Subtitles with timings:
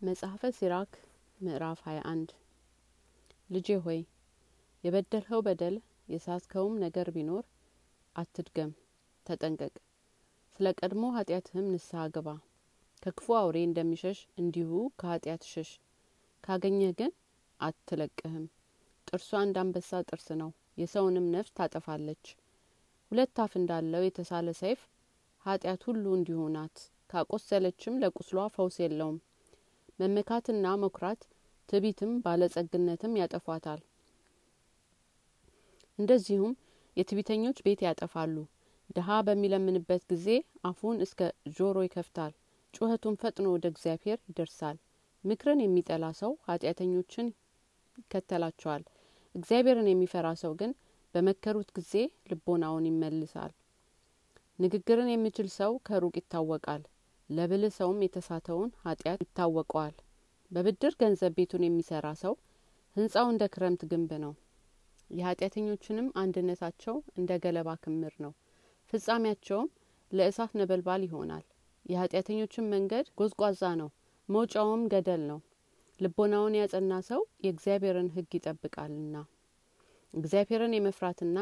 [0.00, 0.90] መጽሐፈ ሲራክ
[1.40, 2.32] ምዕራፍ 21
[3.50, 3.98] ልጄ ሆይ
[4.84, 5.76] የበደልኸው በደል
[6.08, 7.42] የሳትከውም ነገር ቢኖር
[8.16, 8.70] አትድገም፣
[9.26, 9.74] ተጠንቀቅ።
[10.60, 12.28] ስለ ቀድሞ ኃጢአትህም ንስሐ ግባ።
[13.02, 14.70] ከክፉ አውሬ እንደሚሸሽ እንዲሁ
[15.00, 15.72] ከኃጢአት ሽሽ።
[16.44, 17.12] ካገኘህ ግን
[17.60, 18.46] አትለቅህም።
[19.06, 22.24] ጥርሷ እንዳንበሳ ጥርስ ነው፣ የሰውንም ነፍስ ታጠፋለች።
[23.12, 24.82] ሁለት አፍ እንዳለው የተሳለ ሰይፍ
[25.46, 26.76] ኃጢአት ሁሉ እንዲሁ ናት።
[27.10, 29.18] ካቆሰለችም ለቁስሏ ፈውስ የለውም።
[29.98, 31.22] መመካትና መኩራት
[31.68, 33.80] ትቢትም ባለጸግነትም ያጠፏታል።
[35.98, 36.52] እንደዚሁም
[36.96, 38.36] የትቢተኞች ቤት ያጠፋሉ።
[38.90, 40.26] ድሀ በሚለምንበት ጊዜ
[40.64, 41.20] አፉን እስከ
[41.56, 42.32] ጆሮ ይከፍታል፣
[42.74, 44.76] ጩኸቱን ፈጥኖ ወደ እግዚአብሔር ይደርሳል።
[45.24, 47.26] ምክርን የሚጠላ ሰው ኃጢአተኞችን
[47.98, 48.82] ይከተላቸዋል።
[49.34, 50.70] እግዚአብሔርን የሚፈራ ሰው ግን
[51.14, 51.92] በመከሩት ጊዜ
[52.30, 53.52] ልቦናውን ይመልሳል።
[54.58, 56.82] ንግግርን የሚችል ሰው ከሩቅ ይታወቃል።
[57.30, 59.94] ለብልህ ሰውም የተሳተውን ኃጢአት ይታወቀዋል።
[60.50, 62.34] በብድር ገንዘብ ቤቱን የሚሰራ ሰው
[62.96, 64.32] ህንጻው እንደ ክረምት ግንብ ነው።
[65.10, 68.32] የኃጢአተኞችንም አንድነታቸው እንደ ገለባ ክምር ነው።
[68.92, 69.68] ፍጻሜያቸውም
[70.12, 71.44] ለእሳት ነበልባል ይሆናል።
[71.84, 73.90] የኃጢአተኞችን መንገድ ጎዝጓዛ ነው፣
[74.28, 75.38] መውጫውም ገደል ነው።
[76.00, 79.16] ልቦናውን ያጸና ሰው የእግዚአብሔርን ሕግ ይጠብቃልና
[80.14, 81.38] እግዚአብሔርን የመፍራትና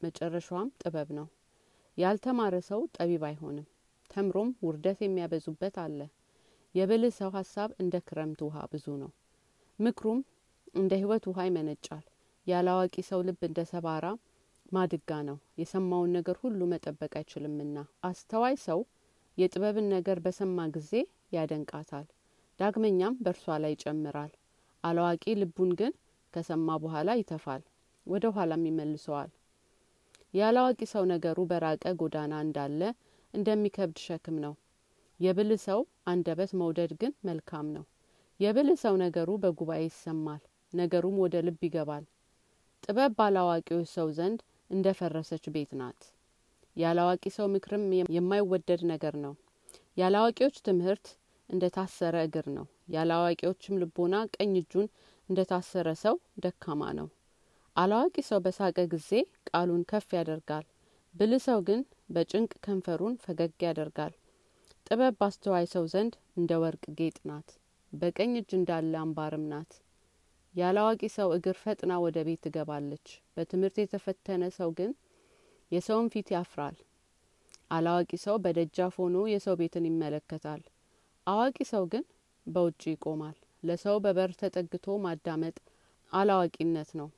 [0.00, 1.26] መጨረሻዋም ጥበብ ነው።
[1.98, 3.66] ያልተማረ ሰው ጠቢብ አይሆንም።
[4.14, 6.00] ተምሮም ውርደት የሚያበዙበት አለ።
[6.74, 9.10] የብልህ ሰው ሀሳብ እንደ ክረምት ውሃ ብዙ ነው፣
[9.78, 10.20] ምክሩም
[10.74, 12.04] እንደ ህይወት ውሃ ይመነጫል።
[12.46, 14.06] ያለ አዋቂ ሰው ልብ እንደ ሰባራ
[14.72, 17.76] ማድጋ ነው፣ የሰማውን ነገር ሁሉ መጠበቅ አይችልምና።
[18.08, 18.80] አስተዋይ ሰው
[19.38, 20.92] የጥበብን ነገር በሰማ ጊዜ
[21.36, 22.06] ያደንቃታል፣
[22.58, 24.32] ዳግመኛም በእርሷ ላይ ይጨምራል።
[24.84, 25.92] አላዋቂ ልቡን ግን
[26.34, 27.62] ከሰማ በኋላ ይተፋል፣
[28.06, 29.30] ወደ ኋላም ይመልሰዋል።
[30.34, 32.80] ያላዋቂ ሰው ነገሩ በራቀ ጎዳና እንዳለ
[33.34, 34.54] እንደሚከብድ ሸክም ነው።
[35.20, 37.84] የብልህ ሰው አንደበት መውደድ ግን መልካም ነው።
[38.40, 42.04] የብልህ ሰው ነገሩ በጉባኤ ይሰማል፣ ነገሩም ወደ ልብ ይገባል።
[42.84, 44.40] ጥበብ ባላዋቂዎች ሰው ዘንድ
[44.70, 46.00] እንደ ፈረሰች ቤት ናት።
[46.76, 47.84] ያላዋቂ ሰው ምክርም
[48.16, 49.34] የማይወደድ ነገር ነው።
[49.96, 51.06] ያላዋቂዎች ትምህርት
[51.48, 54.86] እንደ ታሰረ እግር ነው። ያላዋቂዎችም ልቦና ቀኝ እጁን
[55.28, 57.08] እንደ ታሰረ ሰው ደካማ ነው።
[57.76, 59.10] አላዋቂ ሰው በሳቀ ጊዜ
[59.48, 60.66] ቃሉን ከፍ ያደርጋል።
[61.14, 61.80] ብልህ ሰው ግን
[62.10, 64.14] በጭንቅ ከንፈሩን ፈገግ ያደርጋል።
[64.86, 67.48] ጥበብ ባስተዋይ ሰው ዘንድ እንደ ወርቅ ጌጥ ናት፣
[67.92, 69.72] በቀኝ እጅ እንዳለ አምባርም ናት።
[70.54, 74.90] ያላዋቂ ሰው እግር ፈጥና ወደ ቤት ትገባለች። በትምህርት የተፈተነ ሰው ግን
[75.70, 76.76] የሰውን ፊት ያፍራል።
[77.70, 80.62] አላዋቂ ሰው በደጃፍ ሆኖ የሰው ቤትን ይመለከታል።
[81.26, 82.04] አዋቂ ሰው ግን
[82.46, 85.56] በውጭ ይቆማል። ለሰው በበር ተጠግቶ ማዳመጥ
[86.12, 87.08] አላዋቂነት ነው።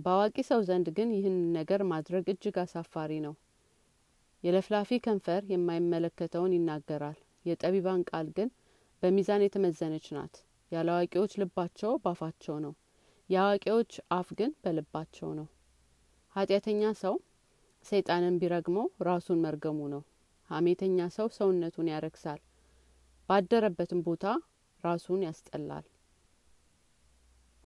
[0.00, 3.34] በአዋቂ ሰው ዘንድ ግን ይህን ነገር ማድረግ እጅግ አሳፋሪ ነው።
[4.44, 8.48] የለፍላፊ ከንፈር የማይመለከተውን ይናገራል። የጠቢባን ቃል ግን
[9.02, 10.34] በሚዛን የተመዘነች ናት።
[10.72, 12.72] ያለአዋቂዎች ልባቸው ባፋቸው ነው፣
[13.30, 15.46] የአዋቂዎች አፍ ግን በልባቸው ነው።
[16.36, 17.14] ኃጢአተኛ ሰው
[17.84, 20.02] ሰይጣንን ቢረግመው ራሱን መርገሙ ነው።
[20.50, 22.40] ሀሜተኛ ሰው ሰውነቱን ያረክሳል፣
[23.28, 24.24] ባደረበትም ቦታ
[24.84, 25.84] ራሱን ያስጠላል።